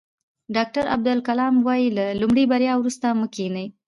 [0.55, 3.67] ډاکټر عبدالکلام وایي له لومړۍ بریا وروسته مه کینئ.